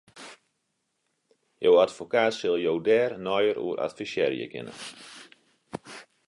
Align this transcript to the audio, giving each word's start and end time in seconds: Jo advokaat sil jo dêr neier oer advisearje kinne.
Jo 1.67 1.73
advokaat 1.83 2.33
sil 2.37 2.55
jo 2.65 2.73
dêr 2.87 3.11
neier 3.25 3.57
oer 3.65 3.79
advisearje 3.87 4.45
kinne. 4.53 4.73